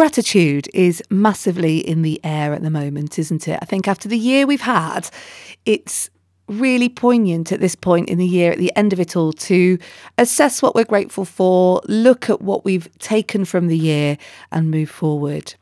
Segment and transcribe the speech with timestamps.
[0.00, 3.58] Gratitude is massively in the air at the moment, isn't it?
[3.60, 5.10] I think after the year we've had,
[5.66, 6.08] it's
[6.48, 9.76] really poignant at this point in the year, at the end of it all, to
[10.16, 14.16] assess what we're grateful for, look at what we've taken from the year,
[14.50, 15.54] and move forward.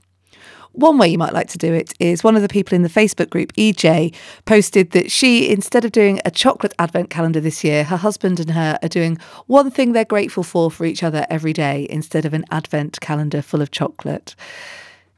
[0.72, 2.88] One way you might like to do it is one of the people in the
[2.88, 4.14] Facebook group, EJ,
[4.44, 8.50] posted that she, instead of doing a chocolate advent calendar this year, her husband and
[8.50, 12.34] her are doing one thing they're grateful for for each other every day instead of
[12.34, 14.34] an advent calendar full of chocolate.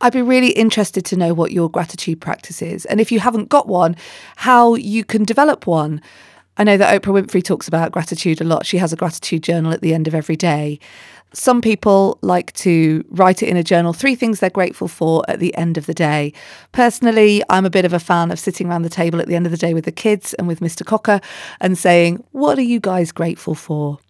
[0.00, 2.86] I'd be really interested to know what your gratitude practice is.
[2.86, 3.96] And if you haven't got one,
[4.36, 6.00] how you can develop one.
[6.56, 8.66] I know that Oprah Winfrey talks about gratitude a lot.
[8.66, 10.78] She has a gratitude journal at the end of every day.
[11.32, 15.38] Some people like to write it in a journal, three things they're grateful for at
[15.38, 16.32] the end of the day.
[16.72, 19.46] Personally, I'm a bit of a fan of sitting around the table at the end
[19.46, 20.84] of the day with the kids and with Mr.
[20.84, 21.20] Cocker
[21.60, 24.00] and saying, What are you guys grateful for?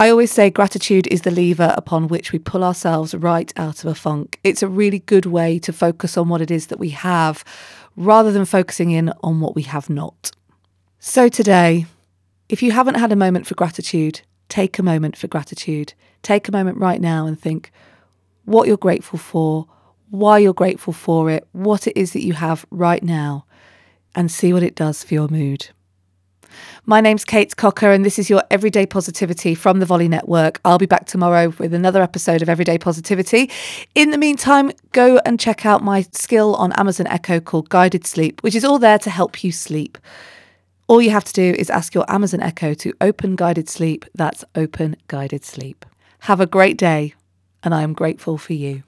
[0.00, 3.90] I always say gratitude is the lever upon which we pull ourselves right out of
[3.90, 4.38] a funk.
[4.42, 7.44] It's a really good way to focus on what it is that we have
[7.96, 10.27] rather than focusing in on what we have not.
[11.00, 11.86] So, today,
[12.48, 15.94] if you haven't had a moment for gratitude, take a moment for gratitude.
[16.22, 17.70] Take a moment right now and think
[18.46, 19.68] what you're grateful for,
[20.10, 23.46] why you're grateful for it, what it is that you have right now,
[24.16, 25.68] and see what it does for your mood.
[26.84, 30.60] My name's Kate Cocker, and this is your Everyday Positivity from the Volley Network.
[30.64, 33.52] I'll be back tomorrow with another episode of Everyday Positivity.
[33.94, 38.42] In the meantime, go and check out my skill on Amazon Echo called Guided Sleep,
[38.42, 39.96] which is all there to help you sleep.
[40.88, 44.06] All you have to do is ask your Amazon Echo to open guided sleep.
[44.14, 45.84] That's open guided sleep.
[46.20, 47.12] Have a great day,
[47.62, 48.84] and I am grateful for you.